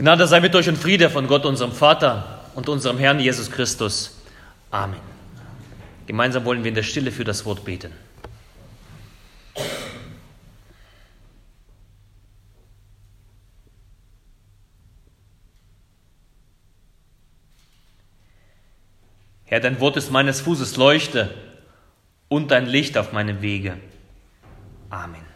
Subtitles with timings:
[0.00, 4.18] Gnade sei mit euch und Friede von Gott, unserem Vater und unserem Herrn Jesus Christus.
[4.70, 4.98] Amen.
[6.06, 7.92] Gemeinsam wollen wir in der Stille für das Wort beten.
[19.44, 21.34] Herr, dein Wort ist meines Fußes Leuchte
[22.30, 23.76] und dein Licht auf meinem Wege.
[24.88, 25.29] Amen.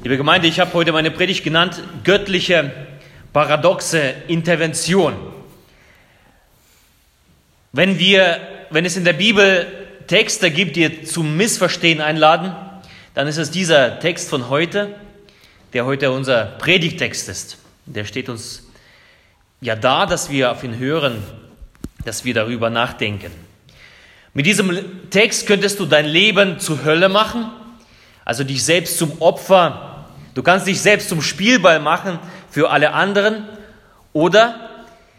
[0.00, 2.70] Liebe Gemeinde, ich habe heute meine Predigt genannt, göttliche
[3.32, 5.16] paradoxe Intervention.
[7.72, 8.38] Wenn wir,
[8.70, 9.66] wenn es in der Bibel
[10.06, 12.54] Texte gibt, die zum Missverstehen einladen,
[13.14, 14.94] dann ist es dieser Text von heute,
[15.72, 17.58] der heute unser Predigtext ist.
[17.84, 18.68] Der steht uns
[19.60, 21.24] ja da, dass wir auf ihn hören,
[22.04, 23.32] dass wir darüber nachdenken.
[24.32, 27.50] Mit diesem Text könntest du dein Leben zur Hölle machen,
[28.28, 29.88] also dich selbst zum Opfer
[30.38, 33.48] Du kannst dich selbst zum Spielball machen für alle anderen
[34.12, 34.70] oder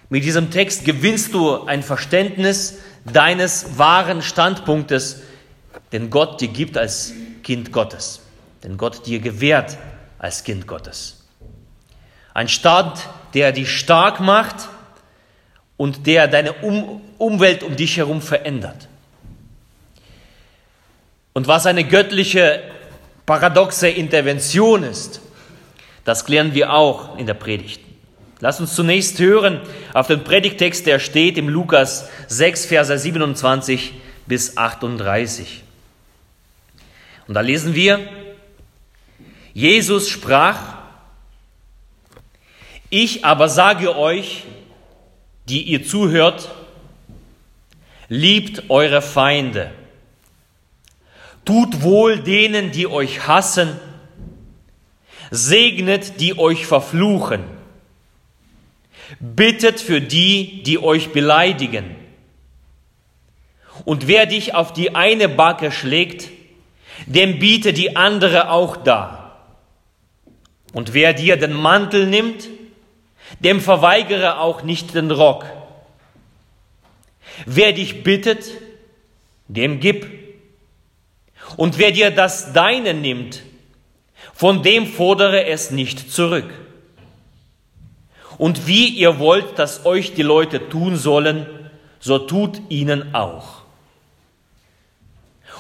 [0.07, 5.21] mit diesem Text gewinnst du ein Verständnis deines wahren Standpunktes,
[5.91, 7.11] den Gott dir gibt als
[7.43, 8.21] Kind Gottes,
[8.63, 9.77] den Gott dir gewährt
[10.19, 11.25] als Kind Gottes.
[12.33, 12.97] Ein Stand,
[13.33, 14.69] der dich stark macht
[15.75, 18.87] und der deine um Umwelt um dich herum verändert.
[21.33, 22.61] Und was eine göttliche
[23.29, 25.21] paradoxe Intervention ist.
[26.03, 27.79] Das klären wir auch in der Predigt.
[28.39, 29.61] Lass uns zunächst hören
[29.93, 33.93] auf den Predigtext, der steht im Lukas 6, Verse 27
[34.25, 35.61] bis 38.
[37.27, 37.99] Und da lesen wir,
[39.53, 40.79] Jesus sprach,
[42.89, 44.45] ich aber sage euch,
[45.47, 46.49] die ihr zuhört,
[48.07, 49.69] liebt eure Feinde
[51.49, 53.75] Tut wohl denen, die euch hassen,
[55.31, 57.43] segnet, die euch verfluchen,
[59.19, 61.95] bittet für die, die euch beleidigen.
[63.83, 66.29] Und wer dich auf die eine Backe schlägt,
[67.07, 69.55] dem biete die andere auch dar.
[70.71, 72.47] Und wer dir den Mantel nimmt,
[73.39, 75.45] dem verweigere auch nicht den Rock.
[77.47, 78.51] Wer dich bittet,
[79.47, 80.18] dem gib.
[81.57, 83.41] Und wer dir das Deine nimmt,
[84.33, 86.49] von dem fordere es nicht zurück.
[88.37, 91.45] Und wie ihr wollt, dass euch die Leute tun sollen,
[91.99, 93.63] so tut ihnen auch.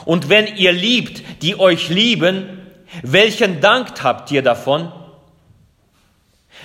[0.05, 2.59] Und wenn ihr liebt, die euch lieben,
[3.03, 4.91] welchen Dank habt ihr davon?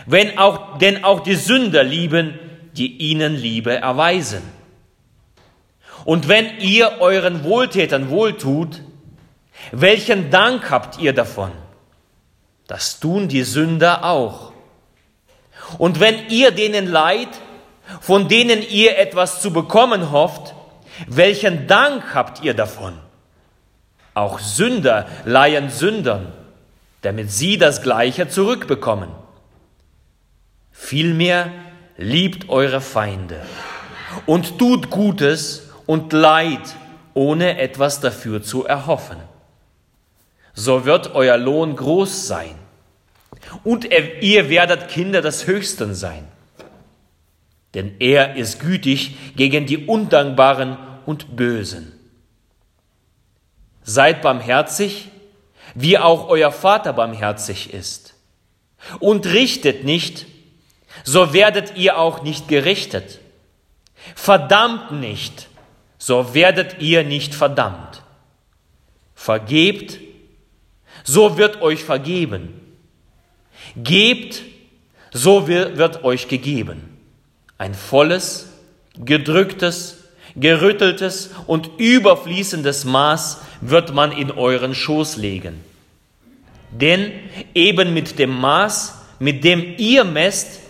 [0.06, 2.38] Wenn auch, denn auch die Sünder lieben,
[2.74, 4.42] die ihnen Liebe erweisen.
[6.04, 8.80] Und wenn ihr euren Wohltätern wohltut,
[9.80, 11.50] welchen Dank habt ihr davon?
[12.66, 14.52] Das tun die Sünder auch.
[15.78, 17.28] Und wenn ihr denen leid,
[18.00, 20.54] von denen ihr etwas zu bekommen hofft,
[21.06, 22.98] welchen Dank habt ihr davon?
[24.14, 26.32] Auch Sünder leihen Sündern,
[27.02, 29.10] damit sie das Gleiche zurückbekommen.
[30.70, 31.50] Vielmehr
[31.96, 33.40] liebt eure Feinde
[34.26, 36.76] und tut Gutes und Leid,
[37.12, 39.33] ohne etwas dafür zu erhoffen
[40.54, 42.54] so wird euer Lohn groß sein.
[43.62, 46.26] Und ihr werdet Kinder des Höchsten sein.
[47.74, 51.92] Denn er ist gütig gegen die Undankbaren und Bösen.
[53.82, 55.08] Seid barmherzig,
[55.74, 58.14] wie auch euer Vater barmherzig ist.
[59.00, 60.26] Und richtet nicht,
[61.02, 63.18] so werdet ihr auch nicht gerichtet.
[64.14, 65.48] Verdammt nicht,
[65.98, 68.02] so werdet ihr nicht verdammt.
[69.14, 69.98] Vergebt,
[71.04, 72.60] so wird euch vergeben.
[73.76, 74.42] Gebt,
[75.12, 76.98] so wird euch gegeben.
[77.56, 78.48] Ein volles,
[78.98, 79.98] gedrücktes,
[80.34, 85.62] gerütteltes und überfließendes Maß wird man in euren Schoß legen.
[86.72, 87.12] Denn
[87.54, 90.60] eben mit dem Maß, mit dem ihr messt,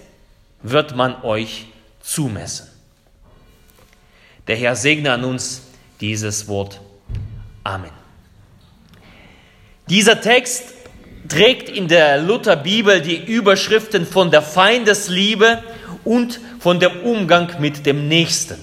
[0.63, 1.67] wird man euch
[2.03, 2.69] zumessen.
[4.47, 5.63] Der Herr segne an uns
[6.01, 6.81] dieses Wort.
[7.63, 8.04] Amen.
[9.89, 10.75] Dieser Text
[11.29, 15.63] trägt in der Lutherbibel die Überschriften von der Feindesliebe
[16.05, 18.59] und von dem Umgang mit dem Nächsten.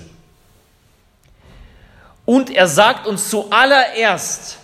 [2.26, 4.58] Und er sagt uns zuallererst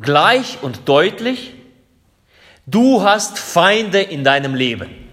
[0.00, 1.54] gleich und deutlich,
[2.66, 5.06] du hast Feinde in deinem Leben.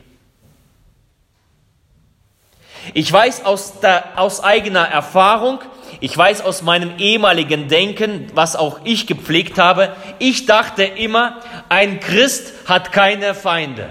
[2.94, 5.60] Ich weiß aus, der, aus eigener Erfahrung,
[6.04, 11.40] ich weiß aus meinem ehemaligen Denken, was auch ich gepflegt habe, ich dachte immer,
[11.70, 13.90] ein Christ hat keine Feinde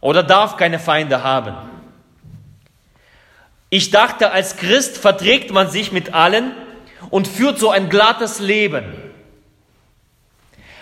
[0.00, 1.54] oder darf keine Feinde haben.
[3.70, 6.50] Ich dachte, als Christ verträgt man sich mit allen
[7.10, 8.92] und führt so ein glattes Leben.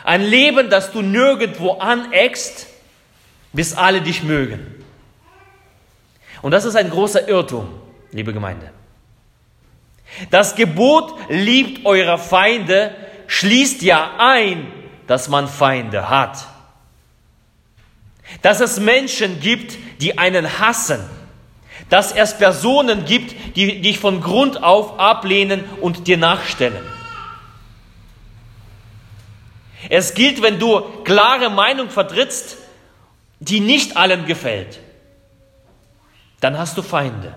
[0.02, 2.68] Ein Leben, das du nirgendwo aneckst,
[3.52, 4.82] bis alle dich mögen.
[6.40, 7.68] Und das ist ein großer Irrtum,
[8.12, 8.72] liebe Gemeinde.
[10.30, 12.94] Das Gebot liebt eure Feinde
[13.26, 14.70] schließt ja ein,
[15.06, 16.46] dass man Feinde hat.
[18.42, 21.00] Dass es Menschen gibt, die einen hassen.
[21.90, 26.84] Dass es Personen gibt, die dich von Grund auf ablehnen und dir nachstellen.
[29.90, 32.56] Es gilt, wenn du klare Meinung vertrittst,
[33.40, 34.80] die nicht allen gefällt,
[36.40, 37.34] dann hast du Feinde.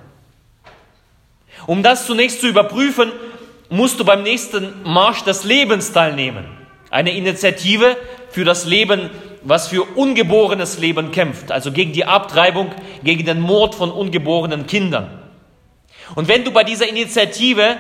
[1.68, 3.12] Um das zunächst zu überprüfen,
[3.70, 6.46] musst du beim nächsten Marsch des Lebens teilnehmen.
[6.90, 7.98] Eine Initiative
[8.32, 9.10] für das Leben,
[9.44, 12.72] was für ungeborenes Leben kämpft, also gegen die Abtreibung,
[13.04, 15.22] gegen den Mord von ungeborenen Kindern.
[16.16, 17.78] Und wenn du bei dieser Initiative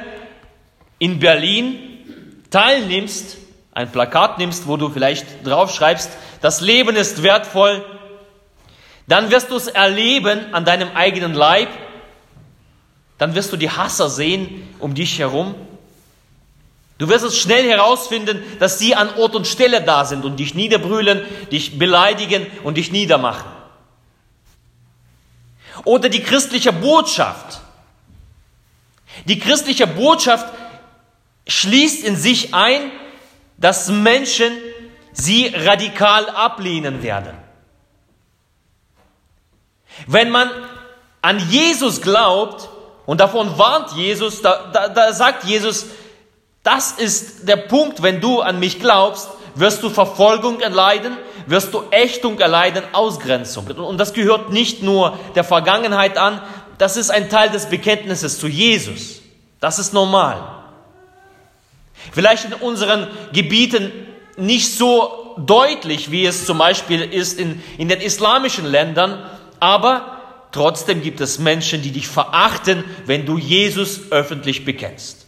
[0.99, 1.79] in Berlin
[2.51, 3.37] teilnimmst,
[3.73, 6.11] ein Plakat nimmst, wo du vielleicht draufschreibst,
[6.41, 7.85] das Leben ist wertvoll,
[9.07, 11.69] dann wirst du es erleben an deinem eigenen Leib,
[13.17, 15.55] dann wirst du die Hasser sehen um dich herum.
[16.97, 20.55] Du wirst es schnell herausfinden, dass sie an Ort und Stelle da sind und dich
[20.55, 23.51] niederbrüllen, dich beleidigen und dich niedermachen.
[25.83, 27.61] Oder die christliche Botschaft.
[29.25, 30.47] Die christliche Botschaft
[31.47, 32.91] schließt in sich ein,
[33.57, 34.51] dass Menschen
[35.13, 37.35] sie radikal ablehnen werden.
[40.05, 40.49] Wenn man
[41.21, 42.69] an Jesus glaubt,
[43.07, 45.87] und davon warnt Jesus, da, da, da sagt Jesus,
[46.61, 51.17] das ist der Punkt, wenn du an mich glaubst, wirst du Verfolgung erleiden,
[51.47, 53.65] wirst du Ächtung erleiden, Ausgrenzung.
[53.65, 56.41] Und das gehört nicht nur der Vergangenheit an,
[56.77, 59.21] das ist ein Teil des Bekenntnisses zu Jesus.
[59.61, 60.43] Das ist normal.
[62.11, 63.91] Vielleicht in unseren Gebieten
[64.35, 69.23] nicht so deutlich, wie es zum Beispiel ist in, in den islamischen Ländern,
[69.61, 70.16] aber
[70.51, 75.27] trotzdem gibt es Menschen, die dich verachten, wenn du Jesus öffentlich bekennst.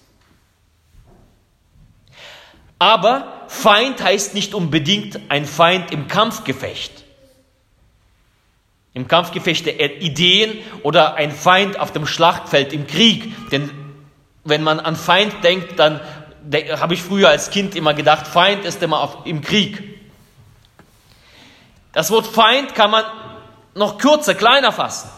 [2.80, 7.04] Aber Feind heißt nicht unbedingt ein Feind im Kampfgefecht.
[8.94, 13.50] Im Kampfgefecht der Ideen oder ein Feind auf dem Schlachtfeld im Krieg.
[13.50, 13.70] Denn
[14.46, 16.00] wenn man an Feind denkt, dann
[16.80, 20.00] habe ich früher als Kind immer gedacht, Feind ist immer auf, im Krieg.
[21.92, 23.04] Das Wort Feind kann man
[23.76, 25.10] noch kürzer, kleiner fassen.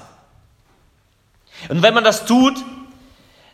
[1.70, 2.56] Und wenn man das tut,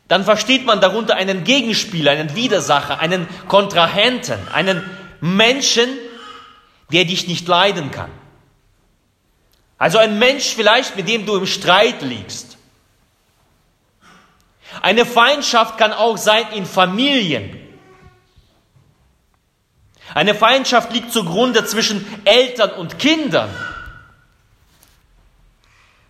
[0.08, 4.90] dann versteht man darunter einen Gegenspieler, einen Widersacher, einen Kontrahenten, einen
[5.20, 5.90] Menschen,
[6.92, 8.12] der dich nicht leiden kann.
[9.78, 12.58] Also ein Mensch vielleicht, mit dem du im Streit liegst.
[14.82, 17.60] Eine Feindschaft kann auch sein in Familien.
[20.14, 23.50] Eine Feindschaft liegt zugrunde zwischen Eltern und Kindern.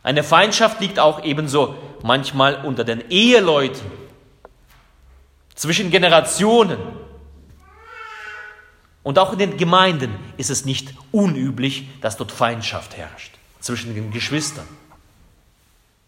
[0.08, 3.92] Eine Feindschaft liegt auch ebenso manchmal unter den Eheleuten,
[5.54, 6.78] zwischen Generationen.
[9.04, 14.12] Und auch in den Gemeinden ist es nicht unüblich, dass dort Feindschaft herrscht zwischen den
[14.12, 14.66] Geschwistern.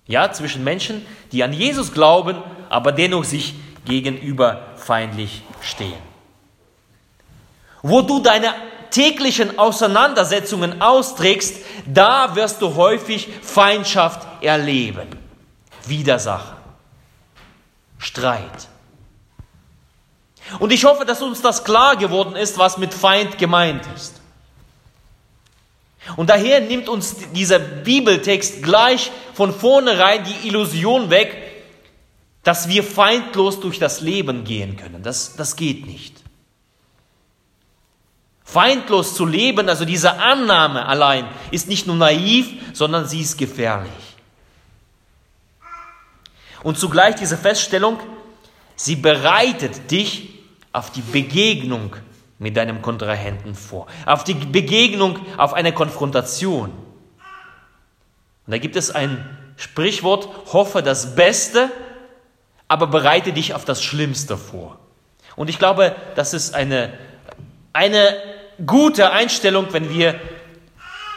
[0.07, 2.37] Ja, zwischen Menschen, die an Jesus glauben,
[2.69, 3.53] aber dennoch sich
[3.83, 6.01] gegenüber feindlich stehen.
[7.81, 8.53] Wo du deine
[8.91, 11.55] täglichen Auseinandersetzungen austrägst,
[11.85, 15.07] da wirst du häufig Feindschaft erleben.
[15.85, 16.57] Widersacher,
[17.97, 18.67] Streit.
[20.59, 24.15] Und ich hoffe, dass uns das klar geworden ist, was mit Feind gemeint ist.
[26.15, 31.37] Und daher nimmt uns dieser Bibeltext gleich von vornherein die Illusion weg,
[32.43, 35.03] dass wir feindlos durch das Leben gehen können.
[35.03, 36.18] Das, das geht nicht.
[38.51, 43.91] Feindlos zu leben, also diese Annahme allein, ist nicht nur naiv, sondern sie ist gefährlich.
[46.63, 47.99] Und zugleich diese Feststellung,
[48.75, 50.39] sie bereitet dich
[50.73, 51.95] auf die Begegnung
[52.39, 56.69] mit deinem Kontrahenten vor, auf die Begegnung, auf eine Konfrontation.
[56.69, 59.23] Und da gibt es ein
[59.57, 61.69] Sprichwort, hoffe das Beste,
[62.67, 64.79] aber bereite dich auf das Schlimmste vor.
[65.35, 66.93] Und ich glaube, das ist eine,
[67.73, 68.15] eine
[68.65, 70.19] gute Einstellung, wenn wir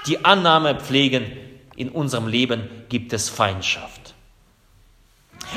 [0.06, 1.30] die Annahme pflegen,
[1.76, 4.14] in unserem Leben gibt es Feindschaft.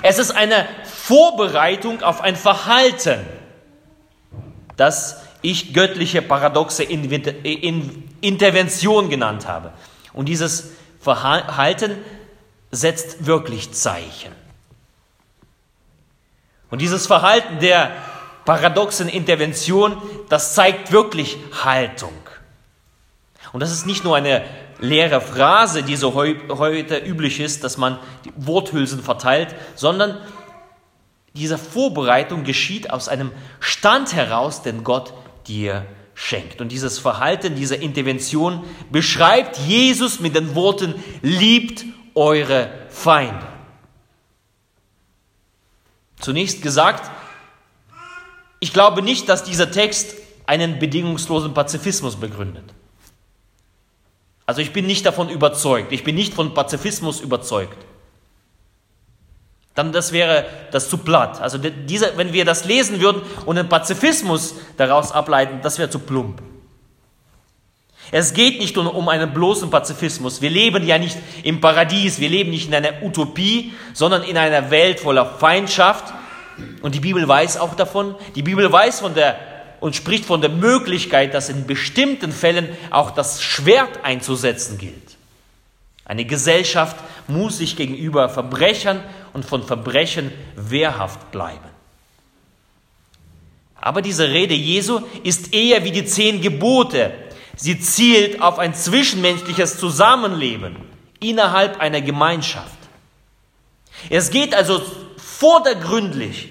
[0.02, 3.20] Es ist eine Vorbereitung auf ein Verhalten,
[4.78, 9.74] das ich göttliche paradoxe Intervention genannt habe.
[10.14, 11.98] Und dieses Verhalten
[12.72, 14.32] setzt wirklich Zeichen.
[16.72, 17.92] Und dieses Verhalten der
[18.46, 22.14] paradoxen Intervention, das zeigt wirklich Haltung.
[23.52, 24.44] Und das ist nicht nur eine
[24.80, 30.20] leere Phrase, die so heute üblich ist, dass man die Worthülsen verteilt, sondern
[31.34, 35.14] diese Vorbereitung geschieht aus einem Stand heraus, den Gott
[35.48, 36.62] dir schenkt.
[36.62, 43.46] Und dieses Verhalten, diese Intervention beschreibt Jesus mit den Worten, liebt eure Feinde.
[46.20, 47.12] Zunächst gesagt,
[48.66, 50.16] ich glaube nicht, dass dieser Text
[50.48, 52.64] einen bedingungslosen Pazifismus begründet.
[54.48, 57.78] Also ich bin nicht davon überzeugt, ich bin nicht von Pazifismus überzeugt.
[59.76, 61.40] Dann das wäre das zu platt.
[61.42, 66.00] Also dieser, wenn wir das lesen würden und einen Pazifismus daraus ableiten, das wäre zu
[66.00, 66.42] plump.
[68.12, 70.42] Es geht nicht um einen bloßen Pazifismus.
[70.42, 74.72] Wir leben ja nicht im Paradies, wir leben nicht in einer Utopie, sondern in einer
[74.72, 76.16] Welt voller Feindschaft.
[76.82, 78.16] Und die Bibel weiß auch davon.
[78.36, 79.38] Die Bibel weiß von der
[79.82, 85.18] und spricht von der Möglichkeit, dass in bestimmten Fällen auch das Schwert einzusetzen gilt.
[86.06, 86.96] Eine Gesellschaft
[87.28, 91.60] muss sich gegenüber Verbrechern und von Verbrechen wehrhaft bleiben.
[93.80, 97.12] Aber diese Rede Jesu ist eher wie die zehn Gebote,
[97.58, 100.76] Sie zielt auf ein zwischenmenschliches Zusammenleben
[101.22, 102.78] innerhalb einer Gemeinschaft.
[104.10, 104.82] Es geht also
[105.40, 106.50] vordergründlich,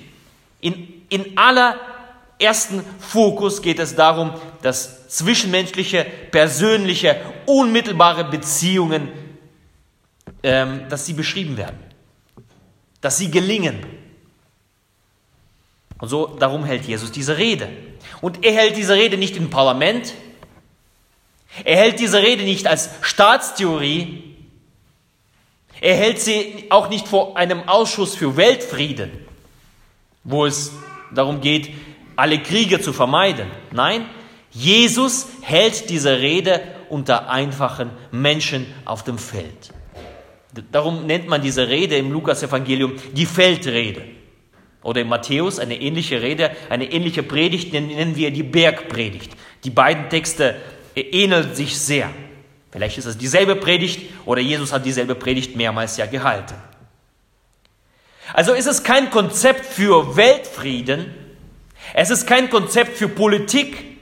[0.61, 9.09] in, in allerersten Fokus geht es darum, dass zwischenmenschliche, persönliche, unmittelbare Beziehungen,
[10.43, 11.79] ähm, dass sie beschrieben werden,
[13.01, 13.87] dass sie gelingen.
[15.99, 17.69] Und so darum hält Jesus diese Rede.
[18.21, 20.15] Und er hält diese Rede nicht im Parlament,
[21.63, 24.34] er hält diese Rede nicht als Staatstheorie.
[25.85, 29.11] Er hält sie auch nicht vor einem Ausschuss für Weltfrieden,
[30.23, 30.73] wo es
[31.15, 31.69] darum geht,
[32.17, 33.49] alle Kriege zu vermeiden.
[33.71, 34.07] Nein,
[34.51, 39.75] Jesus hält diese Rede unter einfachen Menschen auf dem Feld.
[40.73, 44.05] Darum nennt man diese Rede im Lukas-Evangelium die Feldrede.
[44.83, 49.33] Oder in Matthäus eine ähnliche Rede, eine ähnliche Predigt nennen wir die Bergpredigt.
[49.65, 50.57] Die beiden Texte
[50.95, 52.09] ähnelt sich sehr.
[52.75, 56.57] Vielleicht ist es dieselbe Predigt oder Jesus hat dieselbe Predigt mehrmals ja gehalten.
[58.33, 61.15] Also ist es kein Konzept für Weltfrieden,
[61.93, 63.97] es ist kein Konzept für Politik.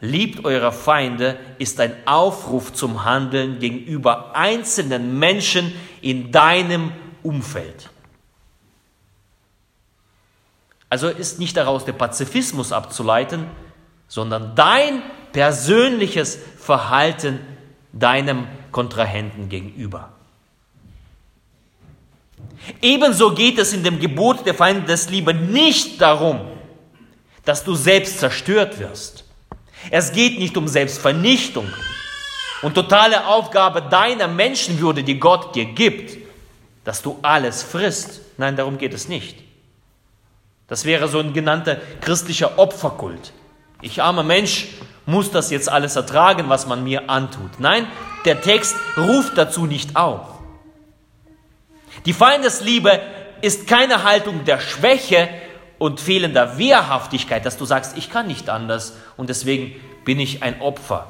[0.00, 6.92] Liebt eure Feinde ist ein Aufruf zum Handeln gegenüber einzelnen Menschen in deinem
[7.22, 7.88] Umfeld.
[10.90, 13.46] Also ist nicht daraus der Pazifismus abzuleiten,
[14.08, 15.02] sondern dein
[15.32, 17.40] persönliches Verhalten
[17.92, 20.10] deinem Kontrahenten gegenüber.
[22.80, 26.40] Ebenso geht es in dem Gebot der Feindesliebe nicht darum,
[27.44, 29.24] dass du selbst zerstört wirst.
[29.90, 31.66] Es geht nicht um Selbstvernichtung
[32.62, 36.18] und totale Aufgabe deiner Menschenwürde, die Gott dir gibt,
[36.84, 38.20] dass du alles frisst.
[38.38, 39.38] Nein, darum geht es nicht.
[40.68, 43.32] Das wäre so ein genannter christlicher Opferkult.
[43.82, 44.68] Ich armer Mensch
[45.06, 47.58] muss das jetzt alles ertragen, was man mir antut.
[47.58, 47.86] Nein,
[48.24, 50.26] der Text ruft dazu nicht auf.
[52.06, 53.00] Die Feindesliebe
[53.40, 55.28] ist keine Haltung der Schwäche
[55.78, 60.60] und fehlender Wehrhaftigkeit, dass du sagst, ich kann nicht anders und deswegen bin ich ein
[60.60, 61.08] Opfer.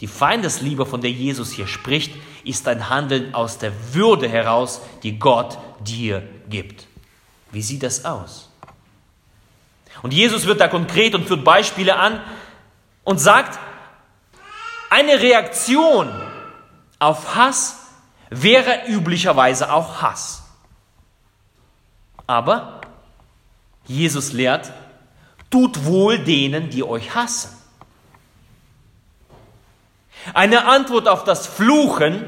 [0.00, 2.12] Die Feindesliebe, von der Jesus hier spricht,
[2.44, 6.86] ist ein Handeln aus der Würde heraus, die Gott dir gibt.
[7.50, 8.47] Wie sieht das aus?
[10.02, 12.20] Und Jesus wird da konkret und führt Beispiele an
[13.04, 13.58] und sagt,
[14.90, 16.10] eine Reaktion
[16.98, 17.78] auf Hass
[18.30, 20.42] wäre üblicherweise auch Hass.
[22.26, 22.80] Aber
[23.86, 24.70] Jesus lehrt,
[25.50, 27.56] tut wohl denen, die euch hassen.
[30.34, 32.24] Eine Antwort auf das Fluchen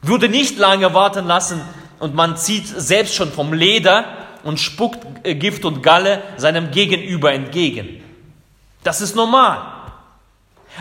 [0.00, 1.60] würde nicht lange warten lassen
[1.98, 7.32] und man zieht selbst schon vom Leder und spuckt äh, Gift und Galle seinem Gegenüber
[7.32, 8.02] entgegen.
[8.84, 9.62] Das ist normal.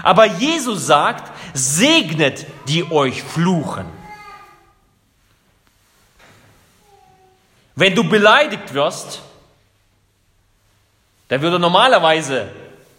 [0.03, 3.85] Aber Jesus sagt, segnet die euch fluchen.
[7.75, 9.21] Wenn du beleidigt wirst,
[11.27, 12.49] da würde normalerweise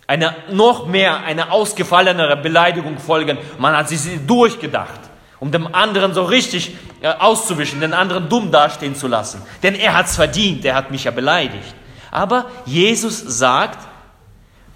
[0.07, 3.38] eine noch mehr, eine ausgefallenere Beleidigung folgen.
[3.59, 5.12] Man hat sie durchgedacht
[5.43, 6.71] um dem anderen so richtig
[7.01, 9.43] äh, auszuwischen, den anderen dumm dastehen zu lassen.
[9.65, 11.75] Denn er hat es verdient, er hat mich ja beleidigt.
[12.13, 13.81] Aber Jesus sagt,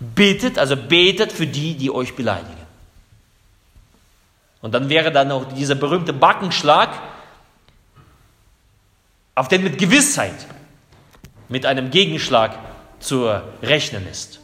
[0.00, 2.66] bittet, also betet für die, die euch beleidigen.
[4.60, 6.88] Und dann wäre dann auch dieser berühmte Backenschlag,
[9.36, 10.48] auf den mit Gewissheit,
[11.48, 12.58] mit einem Gegenschlag
[12.98, 13.30] zu
[13.62, 14.40] rechnen ist.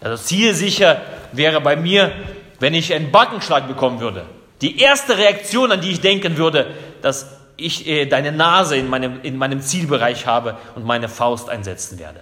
[0.00, 2.12] Also zielsicher wäre bei mir,
[2.60, 4.26] wenn ich einen Backenschlag bekommen würde.
[4.60, 9.20] Die erste Reaktion, an die ich denken würde, dass ich äh, deine Nase in meinem,
[9.22, 12.20] in meinem Zielbereich habe und meine Faust einsetzen werde.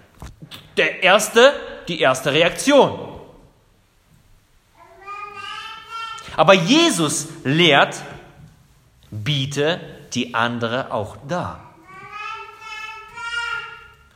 [0.77, 1.53] Der erste,
[1.89, 2.99] die erste Reaktion.
[6.37, 7.97] Aber Jesus lehrt,
[9.11, 9.81] biete
[10.13, 11.61] die andere auch dar.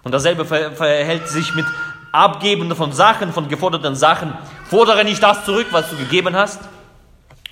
[0.03, 1.67] Und dasselbe verhält sich mit
[2.11, 4.33] Abgeben von Sachen, von geforderten Sachen.
[4.71, 6.61] Fordere nicht das zurück, was du gegeben hast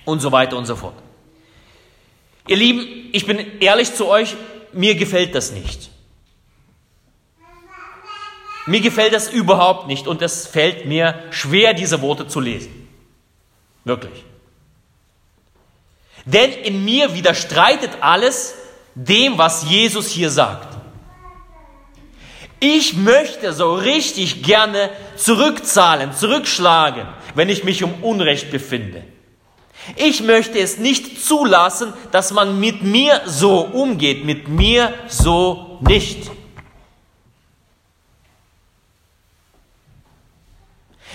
[0.07, 0.95] und so weiter und so fort.
[2.47, 4.35] Ihr Lieben, ich bin ehrlich zu euch,
[4.71, 5.89] mir gefällt das nicht.
[8.65, 12.87] Mir gefällt das überhaupt nicht und es fällt mir schwer, diese Worte zu lesen.
[13.83, 14.23] Wirklich.
[16.25, 18.55] Denn in mir widerstreitet alles
[18.95, 20.77] dem, was Jesus hier sagt.
[22.59, 29.03] Ich möchte so richtig gerne zurückzahlen, zurückschlagen, wenn ich mich um Unrecht befinde.
[29.95, 36.29] Ich möchte es nicht zulassen, dass man mit mir so umgeht, mit mir so nicht.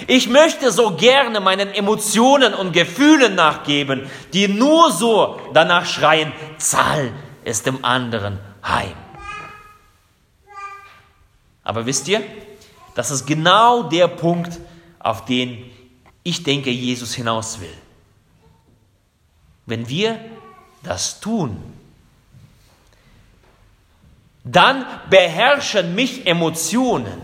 [0.06, 7.12] Ich möchte so gerne meinen Emotionen und Gefühlen nachgeben, die nur so danach schreien, zahl
[7.44, 8.94] es dem anderen heim.
[11.62, 12.22] Aber wisst ihr,
[12.94, 14.58] das ist genau der Punkt,
[14.98, 15.70] auf den
[16.24, 17.81] ich denke, Jesus hinaus will.
[19.66, 20.18] Wenn wir
[20.82, 21.62] das tun,
[24.44, 27.22] dann beherrschen mich Emotionen.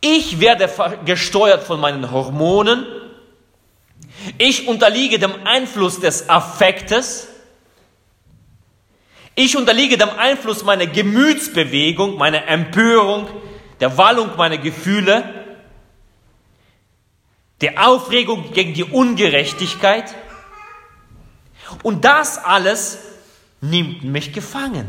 [0.00, 0.70] Ich werde
[1.04, 2.86] gesteuert von meinen Hormonen.
[4.38, 7.28] Ich unterliege dem Einfluss des Affektes.
[9.34, 13.28] Ich unterliege dem Einfluss meiner Gemütsbewegung, meiner Empörung,
[13.80, 15.39] der Wallung meiner Gefühle
[17.60, 20.14] der Aufregung gegen die Ungerechtigkeit.
[21.82, 22.98] Und das alles
[23.60, 24.88] nimmt mich gefangen.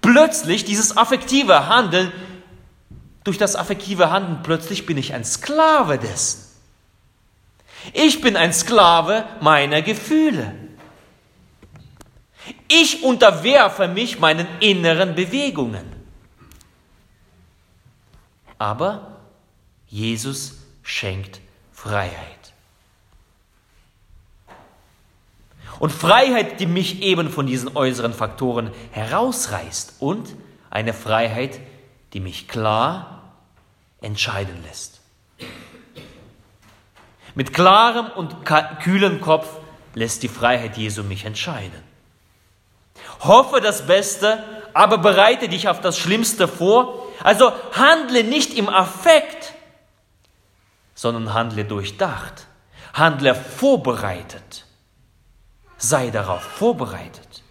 [0.00, 2.12] Plötzlich dieses affektive Handeln,
[3.24, 6.46] durch das affektive Handeln plötzlich bin ich ein Sklave dessen.
[7.92, 10.54] Ich bin ein Sklave meiner Gefühle.
[12.68, 15.84] Ich unterwerfe mich meinen inneren Bewegungen.
[18.58, 19.16] Aber
[19.86, 20.59] Jesus
[20.90, 21.40] schenkt
[21.72, 22.52] Freiheit.
[25.78, 30.34] Und Freiheit, die mich eben von diesen äußeren Faktoren herausreißt und
[30.68, 31.58] eine Freiheit,
[32.12, 33.22] die mich klar
[34.02, 35.00] entscheiden lässt.
[37.34, 38.36] Mit klarem und
[38.82, 39.48] kühlem Kopf
[39.94, 41.82] lässt die Freiheit Jesu mich entscheiden.
[43.20, 44.42] Hoffe das Beste,
[44.74, 47.06] aber bereite dich auf das Schlimmste vor.
[47.22, 49.39] Also handle nicht im Affekt,
[51.00, 52.46] sondern handle durchdacht,
[52.92, 54.66] handle vorbereitet,
[55.78, 57.42] sei darauf vorbereitet.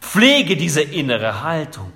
[0.00, 1.92] Pflege diese innere Haltung.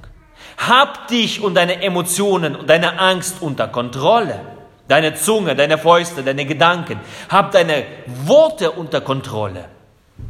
[0.59, 4.39] Hab dich und deine Emotionen und deine Angst unter Kontrolle.
[4.87, 7.01] Deine Zunge, deine Fäuste, deine Gedanken.
[7.29, 9.69] Hab deine Worte unter Kontrolle.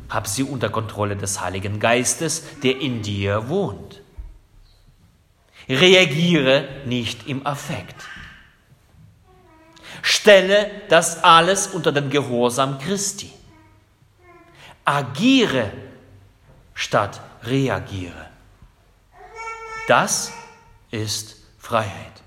[0.09, 4.01] Hab sie unter Kontrolle des Heiligen Geistes, der in dir wohnt.
[5.69, 8.07] Reagiere nicht im Affekt.
[10.09, 13.33] Stelle das alles unter den Gehorsam Christi.
[14.85, 15.73] Agiere
[16.75, 18.31] statt reagiere.
[19.89, 20.31] Das
[20.93, 22.23] ist Freiheit.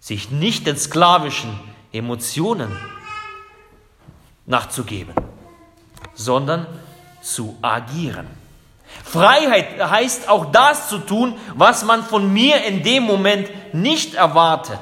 [0.00, 1.60] Sich nicht den sklavischen
[1.92, 2.74] Emotionen
[4.46, 5.14] nachzugeben,
[6.14, 6.66] sondern
[7.20, 8.37] zu agieren.
[9.04, 14.80] Freiheit heißt auch das zu tun, was man von mir in dem Moment nicht erwartet.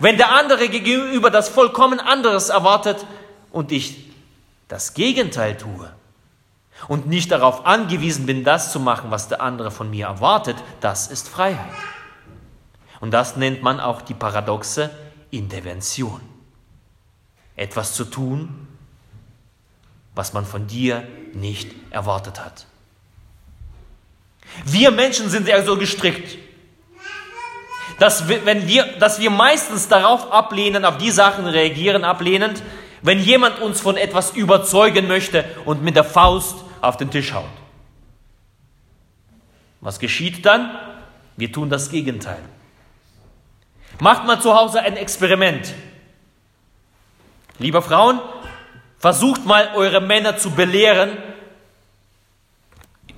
[0.00, 3.04] Wenn der andere gegenüber das vollkommen anderes erwartet
[3.50, 4.10] und ich
[4.68, 5.90] das Gegenteil tue
[6.88, 11.08] und nicht darauf angewiesen bin, das zu machen, was der andere von mir erwartet, das
[11.08, 11.72] ist Freiheit.
[13.00, 14.90] Und das nennt man auch die paradoxe
[15.30, 16.20] Intervention.
[17.54, 18.68] Etwas zu tun,
[20.16, 22.66] was man von dir nicht erwartet hat.
[24.64, 26.38] Wir Menschen sind ja so gestrickt.
[27.98, 32.62] dass wir, wenn wir, dass wir meistens darauf ablehnen, auf die Sachen reagieren, ablehnend,
[33.02, 37.44] wenn jemand uns von etwas überzeugen möchte und mit der Faust auf den Tisch haut.
[39.80, 40.70] Was geschieht dann?
[41.36, 42.40] Wir tun das Gegenteil.
[44.00, 45.72] Macht mal zu Hause ein Experiment.
[47.58, 48.20] Lieber Frauen,
[49.06, 51.16] versucht mal eure Männer zu belehren,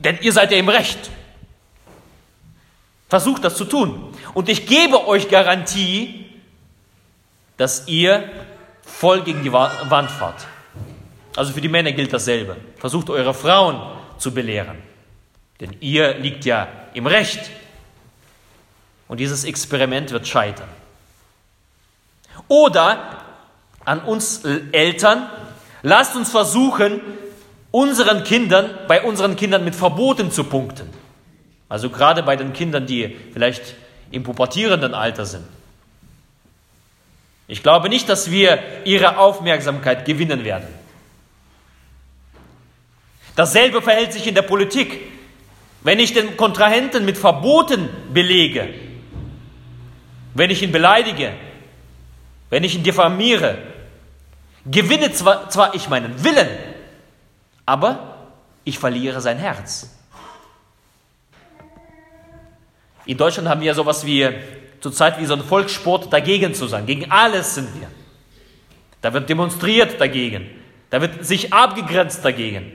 [0.05, 0.99] denn ihr seid ja im Recht.
[3.09, 4.15] Versucht das zu tun.
[4.35, 6.27] Und ich gebe euch Garantie,
[7.57, 8.29] dass ihr
[8.83, 10.47] voll gegen die Wand fahrt.
[11.35, 12.59] Also für die Männer gilt dasselbe.
[12.77, 13.81] Versucht eure Frauen
[14.19, 14.77] zu belehren.
[15.59, 17.49] Denn ihr liegt ja im Recht.
[19.09, 20.69] Und dieses Experiment wird scheitern.
[22.47, 23.25] Oder
[23.87, 25.31] an uns Eltern,
[25.83, 27.01] lasst uns versuchen,
[27.71, 30.89] unseren Kindern, bei unseren Kindern mit Verboten zu punkten.
[31.69, 33.75] Also gerade bei den Kindern, die vielleicht
[34.11, 35.45] im pubertierenden Alter sind.
[37.47, 40.69] Ich glaube nicht, dass wir ihre Aufmerksamkeit gewinnen werden.
[43.37, 45.01] Dasselbe verhält sich in der Politik.
[45.83, 48.69] Wenn ich den Kontrahenten mit Verboten belege,
[50.35, 51.33] wenn ich ihn beleidige,
[52.51, 53.59] wenn ich ihn diffamiere,
[54.67, 56.49] gewinne zwar, zwar ich meinen Willen,
[57.67, 58.17] aber
[58.65, 59.91] ich verliere sein Herz.
[63.07, 64.29] In Deutschland haben wir ja sowas wie
[64.81, 66.87] zurzeit wie so ein Volkssport dagegen zu sein.
[66.87, 67.89] Gegen alles sind wir.
[69.01, 70.51] Da wird demonstriert dagegen.
[70.91, 72.73] Da wird sich abgegrenzt dagegen.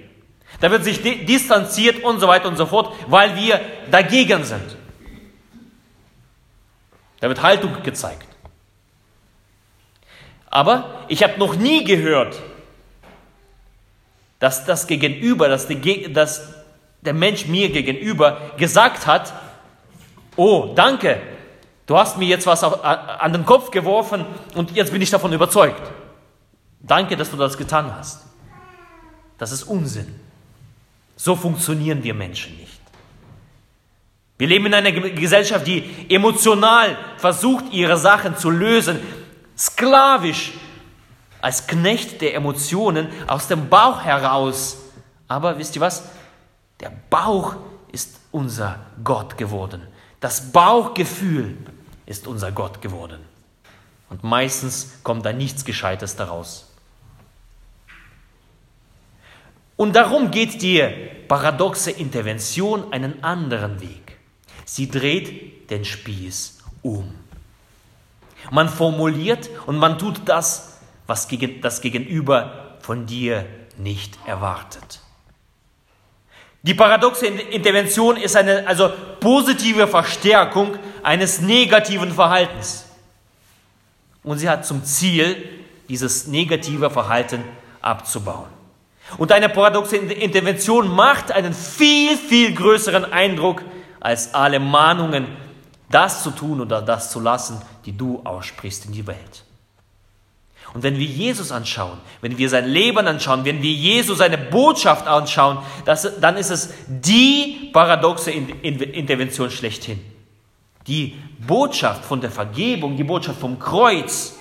[0.59, 3.59] Da wird sich distanziert und so weiter und so fort, weil wir
[3.91, 4.77] dagegen sind.
[7.19, 8.27] Da wird Haltung gezeigt.
[10.53, 12.39] Aber ich habe noch nie gehört,
[14.37, 16.53] dass das Gegenüber, dass, die, dass
[17.01, 19.33] der Mensch mir gegenüber gesagt hat,
[20.35, 21.19] oh, danke,
[21.87, 25.81] du hast mir jetzt was an den Kopf geworfen und jetzt bin ich davon überzeugt.
[26.81, 28.23] Danke, dass du das getan hast.
[29.39, 30.19] Das ist Unsinn.
[31.15, 32.79] So funktionieren wir Menschen nicht.
[34.37, 38.99] Wir leben in einer Gesellschaft, die emotional versucht, ihre Sachen zu lösen,
[39.57, 40.53] sklavisch,
[41.41, 44.77] als Knecht der Emotionen aus dem Bauch heraus.
[45.27, 46.03] Aber wisst ihr was?
[46.79, 47.55] Der Bauch
[47.91, 49.87] ist unser Gott geworden.
[50.19, 51.57] Das Bauchgefühl
[52.05, 53.19] ist unser Gott geworden.
[54.09, 56.69] Und meistens kommt da nichts Gescheites daraus.
[59.75, 60.81] Und darum geht die
[61.27, 64.17] paradoxe Intervention einen anderen Weg.
[64.65, 67.22] Sie dreht den Spieß um.
[68.51, 71.27] Man formuliert und man tut das, was
[71.61, 73.45] das Gegenüber von dir
[73.77, 75.01] nicht erwartet.
[76.61, 82.85] Die paradoxe Intervention ist eine also positive Verstärkung eines negativen Verhaltens.
[84.23, 85.35] Und sie hat zum Ziel,
[85.89, 87.43] dieses negative Verhalten
[87.81, 88.47] abzubauen.
[89.17, 93.61] Und eine paradoxe Intervention macht einen viel, viel größeren Eindruck
[93.99, 95.27] als alle Mahnungen,
[95.93, 99.43] das zu tun oder das zu lassen, die du aussprichst in die Welt.
[100.73, 105.05] Und wenn wir Jesus anschauen, wenn wir sein Leben anschauen, wenn wir Jesus seine Botschaft
[105.05, 109.99] anschauen, das, dann ist es die paradoxe Intervention schlechthin.
[110.87, 114.35] Die Botschaft von der Vergebung, die Botschaft vom Kreuz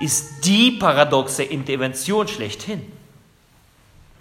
[0.00, 2.80] ist die paradoxe Intervention schlechthin.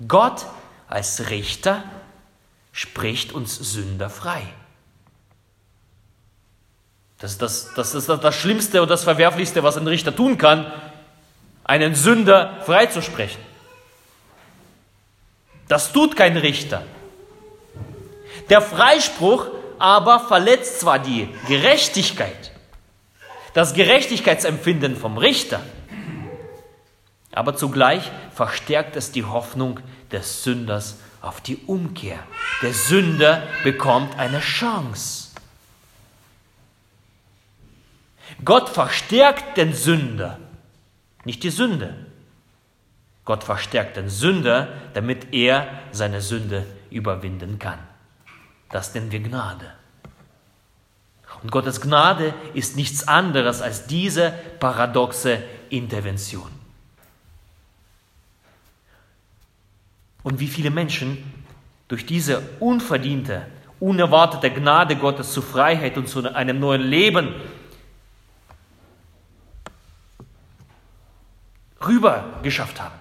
[0.07, 0.45] Gott
[0.89, 1.83] als Richter
[2.73, 4.43] spricht uns Sünder frei.
[7.25, 10.71] Das ist das, das ist das Schlimmste und das Verwerflichste, was ein Richter tun kann,
[11.63, 13.41] einen Sünder freizusprechen.
[15.67, 16.83] Das tut kein Richter.
[18.51, 19.47] Der Freispruch
[19.79, 22.51] aber verletzt zwar die Gerechtigkeit,
[23.55, 25.61] das Gerechtigkeitsempfinden vom Richter,
[27.31, 28.03] aber zugleich
[28.35, 29.79] verstärkt es die Hoffnung
[30.11, 32.19] des Sünders auf die Umkehr.
[32.61, 35.24] Der Sünder bekommt eine Chance.
[38.45, 40.39] Gott verstärkt den Sünder,
[41.23, 41.95] nicht die Sünde.
[43.25, 47.79] Gott verstärkt den Sünder, damit er seine Sünde überwinden kann.
[48.69, 49.65] Das nennen wir Gnade.
[51.41, 56.51] Und Gottes Gnade ist nichts anderes als diese paradoxe Intervention.
[60.21, 61.17] Und wie viele Menschen
[61.87, 63.45] durch diese unverdiente,
[63.79, 67.33] unerwartete Gnade Gottes zu Freiheit und zu einem neuen Leben
[71.87, 72.95] rüber geschafft haben.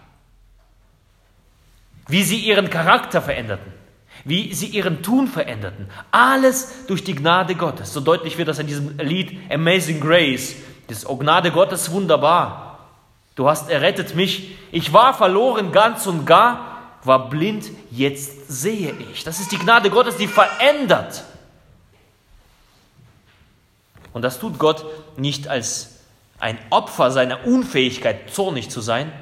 [2.07, 3.73] Wie sie ihren Charakter veränderten.
[4.25, 5.91] wie sie ihren Tun veränderten.
[6.11, 7.93] Alles durch die Gnade Gottes.
[7.93, 10.55] So deutlich wird das in diesem Lied Amazing Grace.
[10.87, 12.79] Das Oh Gnade Gottes wunderbar.
[13.35, 14.57] Du hast errettet mich.
[14.71, 19.25] Ich war verloren ganz und gar, war blind, jetzt sehe ich.
[19.25, 21.25] Das ist die Gnade Gottes, die verändert.
[24.13, 25.94] Und das tut Gott nicht als
[26.39, 29.13] ein Opfer seiner Unfähigkeit, zornig zu sein.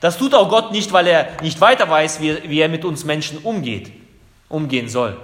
[0.00, 3.04] Das tut auch Gott nicht, weil er nicht weiter weiß, wie, wie er mit uns
[3.04, 3.92] Menschen umgeht,
[4.48, 5.20] umgehen soll,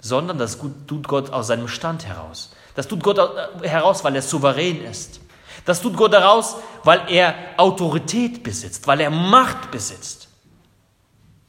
[0.00, 2.52] sondern das tut Gott aus seinem Stand heraus.
[2.74, 3.18] Das tut Gott
[3.62, 5.20] heraus, weil er souverän ist.
[5.64, 10.28] Das tut Gott heraus, weil er Autorität besitzt, weil er Macht besitzt.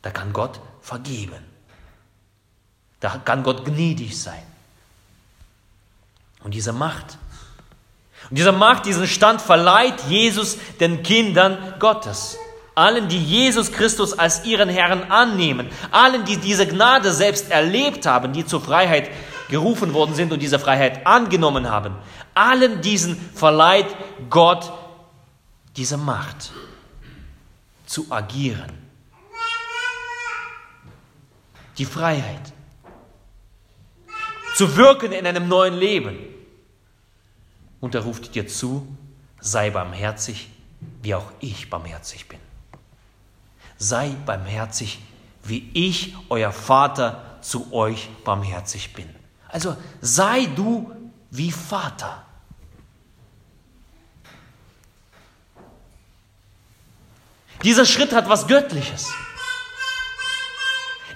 [0.01, 1.43] Da kann Gott vergeben.
[2.99, 4.43] Da kann Gott gnädig sein.
[6.43, 7.17] Und diese Macht,
[8.29, 12.37] und diese Macht, diesen Stand verleiht Jesus den Kindern Gottes.
[12.75, 18.31] Allen, die Jesus Christus als ihren Herrn annehmen, allen, die diese Gnade selbst erlebt haben,
[18.31, 19.09] die zur Freiheit
[19.49, 21.95] gerufen worden sind und diese Freiheit angenommen haben,
[22.33, 23.87] allen diesen verleiht
[24.29, 24.71] Gott
[25.75, 26.51] diese Macht
[27.85, 28.71] zu agieren.
[31.77, 32.53] Die Freiheit.
[34.55, 36.17] Zu wirken in einem neuen Leben.
[37.79, 38.87] Und er ruft dir zu,
[39.39, 40.49] sei barmherzig,
[41.01, 42.39] wie auch ich barmherzig bin.
[43.77, 44.99] Sei barmherzig,
[45.43, 49.09] wie ich, euer Vater, zu euch barmherzig bin.
[49.47, 50.91] Also sei du
[51.31, 52.25] wie Vater.
[57.63, 59.07] Dieser Schritt hat was Göttliches.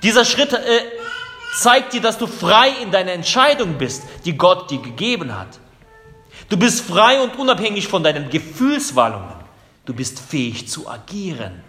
[0.02, 0.82] Dieser Schritt äh,
[1.56, 5.60] zeigt dir, dass du frei in deiner Entscheidung bist, die Gott dir gegeben hat.
[6.54, 9.34] Du bist frei und unabhängig von deinen Gefühlswallungen.
[9.86, 11.64] Du bist fähig zu agieren.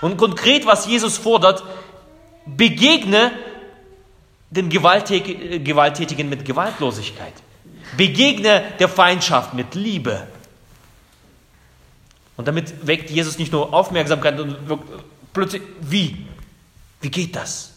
[0.00, 1.64] Und konkret, was Jesus fordert,
[2.46, 3.32] begegne
[4.50, 7.32] den Gewalttätigen mit Gewaltlosigkeit.
[7.96, 10.28] Begegne der Feindschaft mit Liebe.
[12.36, 14.56] Und damit weckt Jesus nicht nur Aufmerksamkeit und
[15.32, 16.24] plötzlich, wie?
[17.00, 17.72] Wie geht das?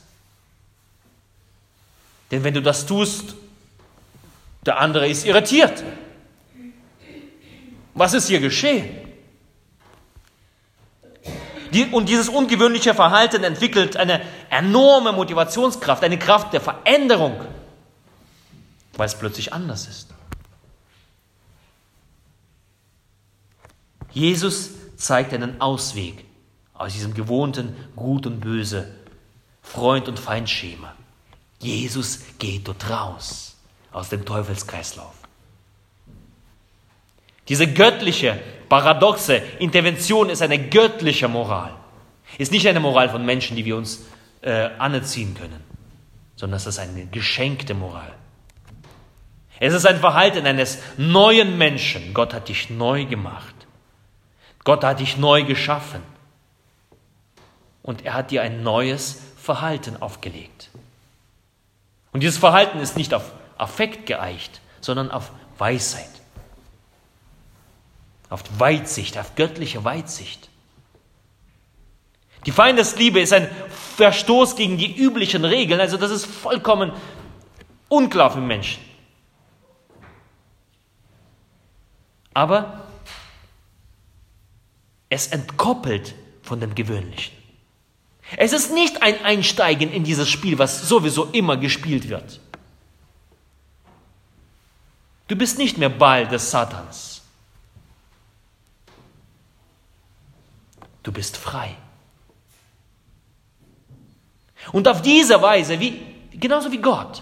[2.30, 3.34] Denn wenn du das tust,
[4.66, 5.84] der andere ist irritiert.
[7.94, 8.90] Was ist hier geschehen?
[11.92, 17.40] Und dieses ungewöhnliche Verhalten entwickelt eine enorme Motivationskraft, eine Kraft der Veränderung,
[18.94, 20.08] weil es plötzlich anders ist.
[24.12, 26.26] Jesus zeigt einen Ausweg
[26.74, 28.96] aus diesem gewohnten Gut und Böse,
[29.62, 30.96] Freund und Feindschema.
[31.60, 33.49] Jesus geht dort raus
[33.92, 35.14] aus dem Teufelskreislauf.
[37.48, 41.74] Diese göttliche, paradoxe Intervention ist eine göttliche Moral.
[42.38, 44.06] Ist nicht eine Moral von Menschen, die wir uns
[44.42, 45.64] äh, anerziehen können,
[46.36, 48.14] sondern es ist eine geschenkte Moral.
[49.60, 52.14] Es ist ein Verhalten eines neuen Menschen.
[52.14, 53.56] Gott hat dich neu gemacht.
[54.64, 56.02] Gott hat dich neu geschaffen.
[57.82, 60.70] Und er hat dir ein neues Verhalten aufgelegt.
[62.12, 66.20] Und dieses Verhalten ist nicht auf Affekt geeicht, sondern auf Weisheit
[68.30, 70.50] auf Weitsicht, auf göttliche Weitsicht.
[72.46, 73.50] Die Feindesliebe ist ein
[73.98, 76.94] Verstoß gegen die üblichen Regeln, also das ist vollkommen
[77.90, 78.84] unklar für Menschen.
[82.34, 82.86] Aber
[85.10, 87.36] es entkoppelt von dem Gewöhnlichen.
[88.38, 92.40] Es ist nicht ein Einsteigen in dieses Spiel, was sowieso immer gespielt wird.
[95.30, 97.22] Du bist nicht mehr Ball des Satans.
[101.04, 101.76] Du bist frei.
[104.72, 107.22] Und auf diese Weise, wie, genauso wie Gott,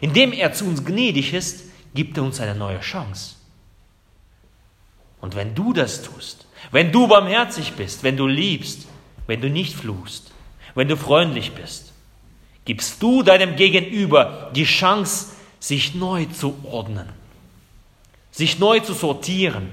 [0.00, 3.34] indem er zu uns gnädig ist, gibt er uns eine neue Chance.
[5.20, 8.86] Und wenn du das tust, wenn du barmherzig bist, wenn du liebst,
[9.26, 10.30] wenn du nicht fluchst,
[10.76, 11.92] wenn du freundlich bist,
[12.64, 17.08] gibst du deinem Gegenüber die Chance, sich neu zu ordnen,
[18.30, 19.70] sich neu zu sortieren,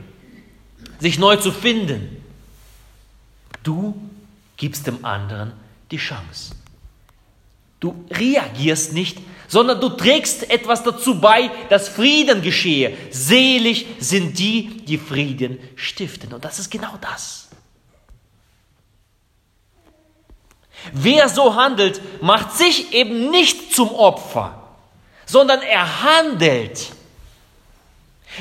[0.99, 2.23] sich neu zu finden.
[3.63, 3.95] Du
[4.57, 5.53] gibst dem anderen
[5.91, 6.55] die Chance.
[7.79, 9.17] Du reagierst nicht,
[9.49, 12.97] sondern du trägst etwas dazu bei, dass Frieden geschehe.
[13.11, 16.33] Selig sind die, die Frieden stiften.
[16.33, 17.49] Und das ist genau das.
[20.91, 24.62] Wer so handelt, macht sich eben nicht zum Opfer,
[25.25, 26.91] sondern er handelt.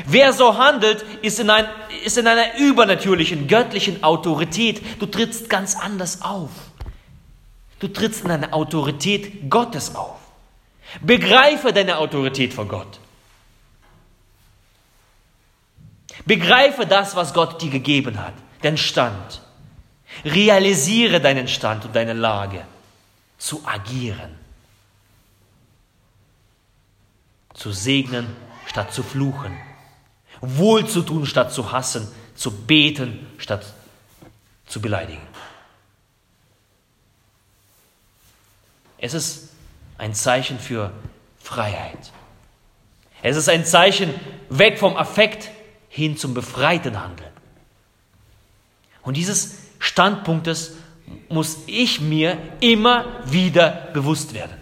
[0.06, 1.66] Wer so handelt, ist in, ein,
[2.04, 5.00] ist in einer übernatürlichen, göttlichen Autorität.
[5.00, 6.50] Du trittst ganz anders auf.
[7.78, 10.18] Du trittst in einer Autorität Gottes auf.
[11.00, 13.00] Begreife deine Autorität vor Gott.
[16.24, 19.42] Begreife das, was Gott dir gegeben hat, den Stand.
[20.24, 22.64] Realisiere deinen Stand und deine Lage,
[23.38, 24.38] zu agieren,
[27.62, 28.26] zu segnen
[28.66, 29.56] statt zu fluchen,
[30.40, 33.72] wohl zu tun statt zu hassen, zu beten statt
[34.66, 35.22] zu beleidigen.
[38.98, 39.50] Es ist
[39.96, 40.92] ein Zeichen für
[41.38, 42.10] Freiheit.
[43.22, 44.12] Es ist ein Zeichen
[44.48, 45.48] weg vom Affekt
[45.88, 47.30] hin zum befreiten Handeln.
[49.02, 50.72] Und dieses Standpunktes
[51.28, 54.61] muss ich mir immer wieder bewusst werden.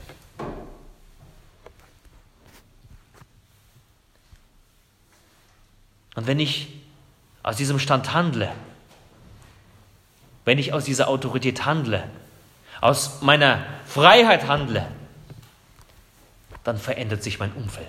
[6.20, 6.68] Und wenn ich
[7.42, 8.52] aus diesem Stand handle,
[10.44, 12.06] wenn ich aus dieser Autorität handle,
[12.82, 14.86] aus meiner Freiheit handle,
[16.62, 17.86] dann verändert sich mein Umfeld.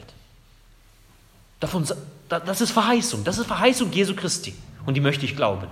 [1.60, 1.86] Davon,
[2.30, 5.68] das ist Verheißung, das ist Verheißung Jesu Christi und die möchte ich glauben.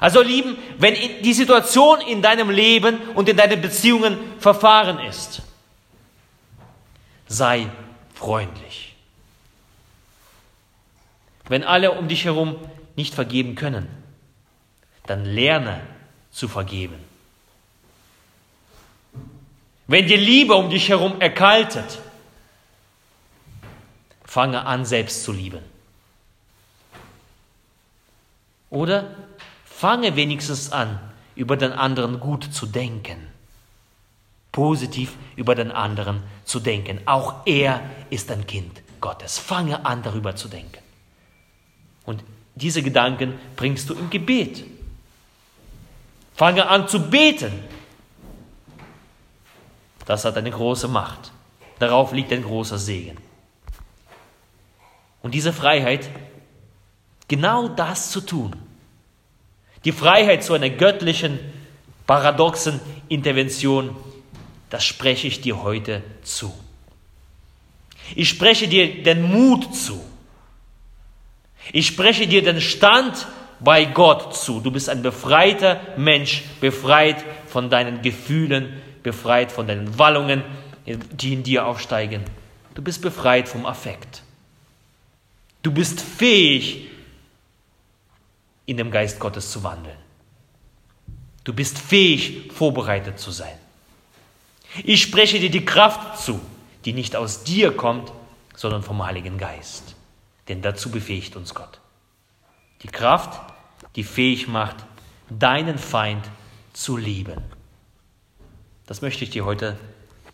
[0.00, 5.42] Also lieben, wenn die Situation in deinem Leben und in deinen Beziehungen verfahren ist,
[7.28, 7.68] sei
[8.16, 8.95] freundlich.
[11.48, 12.56] Wenn alle um dich herum
[12.96, 13.88] nicht vergeben können,
[15.06, 15.80] dann lerne
[16.30, 16.96] zu vergeben.
[19.86, 22.00] Wenn die Liebe um dich herum erkaltet,
[24.24, 25.62] fange an, selbst zu lieben.
[28.68, 29.14] Oder
[29.64, 30.98] fange wenigstens an,
[31.36, 33.28] über den anderen gut zu denken.
[34.50, 37.00] Positiv über den anderen zu denken.
[37.06, 39.38] Auch er ist ein Kind Gottes.
[39.38, 40.85] Fange an, darüber zu denken.
[42.06, 44.64] Und diese Gedanken bringst du im Gebet.
[46.34, 47.52] Fange an zu beten.
[50.06, 51.32] Das hat eine große Macht.
[51.78, 53.18] Darauf liegt ein großer Segen.
[55.22, 56.08] Und diese Freiheit,
[57.28, 58.54] genau das zu tun,
[59.84, 61.38] die Freiheit zu einer göttlichen,
[62.06, 63.96] paradoxen Intervention,
[64.70, 66.52] das spreche ich dir heute zu.
[68.14, 70.00] Ich spreche dir den Mut zu.
[71.72, 73.26] Ich spreche dir den Stand
[73.60, 74.60] bei Gott zu.
[74.60, 80.42] Du bist ein befreiter Mensch, befreit von deinen Gefühlen, befreit von deinen Wallungen,
[80.86, 82.22] die in dir aufsteigen.
[82.74, 84.22] Du bist befreit vom Affekt.
[85.62, 86.88] Du bist fähig,
[88.66, 89.96] in dem Geist Gottes zu wandeln.
[91.44, 93.58] Du bist fähig, vorbereitet zu sein.
[94.84, 96.40] Ich spreche dir die Kraft zu,
[96.84, 98.12] die nicht aus dir kommt,
[98.54, 99.95] sondern vom Heiligen Geist.
[100.48, 101.80] Denn dazu befähigt uns Gott.
[102.82, 103.40] Die Kraft,
[103.96, 104.76] die fähig macht,
[105.28, 106.24] deinen Feind
[106.72, 107.42] zu lieben.
[108.86, 109.76] Das möchte ich dir heute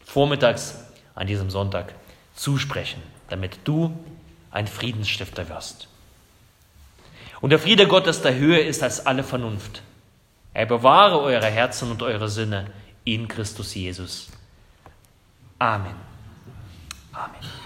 [0.05, 0.77] vormittags
[1.14, 1.94] an diesem Sonntag
[2.35, 3.96] zusprechen, damit du
[4.51, 5.88] ein Friedensstifter wirst.
[7.40, 9.83] Und der Friede Gottes, der höher ist als alle Vernunft.
[10.55, 12.70] Er bewahre eure Herzen und eure Sinne
[13.05, 14.29] in Christus Jesus.
[15.59, 15.94] Amen.
[17.12, 17.62] Amen.